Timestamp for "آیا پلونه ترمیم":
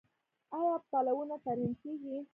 0.57-1.73